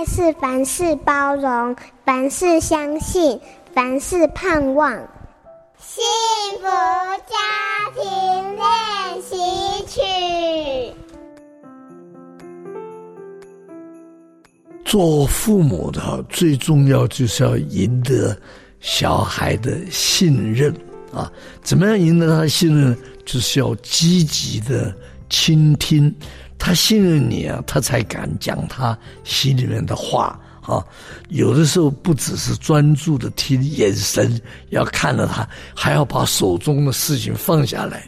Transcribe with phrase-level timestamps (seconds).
[0.00, 1.76] 爱是凡事包容，
[2.06, 3.38] 凡事相信，
[3.74, 4.90] 凡事盼望。
[5.76, 6.02] 幸
[6.58, 6.64] 福
[7.28, 7.36] 家
[7.94, 9.36] 庭练习
[9.86, 10.00] 曲。
[14.86, 18.34] 做父母的最重要就是要赢得
[18.80, 20.74] 小孩的信任
[21.12, 21.30] 啊！
[21.62, 22.96] 怎么样赢得他的信任？
[23.26, 24.96] 就是要积极的
[25.30, 26.14] 倾听。
[26.58, 30.84] 他信任你啊，他才敢讲他心里面的话啊。
[31.30, 38.02] 有的时候不只是专注的听，眼神要看着他，还要把手中的事情放下来。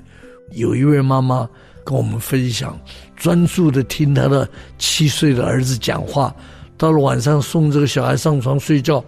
[0.50, 1.48] 有一位妈妈
[1.82, 2.78] 跟我们分享，
[3.16, 6.34] 专注的听他的七岁的儿子讲话，
[6.76, 9.02] 到了晚上送这个小孩上床睡觉，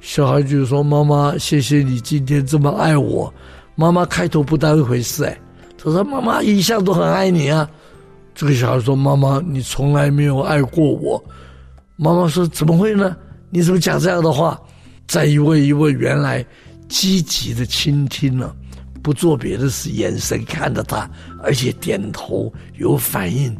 [0.00, 3.30] 小孩就说：“妈妈，谢谢你今天这么爱我。”
[3.76, 5.38] 妈妈开头不当一回事，哎，
[5.82, 7.68] 他说：“妈妈一向都很爱你啊。”
[8.34, 11.22] 这个小孩说：“妈妈，你从来没有爱过我。”
[11.96, 13.16] 妈妈说：“怎么会呢？
[13.50, 14.60] 你怎么讲这样的话？”
[15.08, 16.44] 再一位一位，原来
[16.88, 18.54] 积极的倾听了，
[19.02, 21.10] 不做别的事，眼神看着他，
[21.42, 23.56] 而且点头有反应，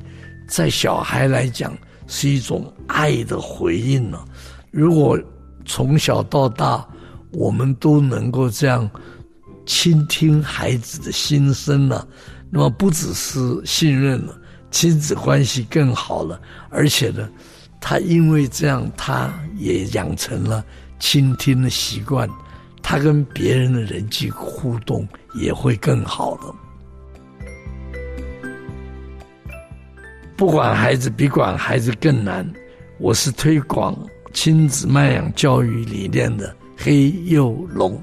[0.47, 4.25] 在小孩来讲是一种爱的回应了。
[4.71, 5.19] 如果
[5.65, 6.87] 从小到大
[7.33, 8.89] 我们都能够这样
[9.71, 12.05] 倾听孩子的心声了，
[12.51, 14.37] 那么不只是信任了。
[14.73, 16.41] 亲子关系更好了，
[16.71, 17.31] 而且呢，
[17.81, 20.65] 他因为这样，他也养成了
[20.99, 22.29] 倾听的习惯，
[22.83, 26.53] 他跟别人的人际互动也会更好了。
[30.37, 32.45] 不管孩子比管孩子更难，
[32.99, 33.97] 我是推广
[34.33, 38.03] 亲子慢养教育理念的黑幼龙。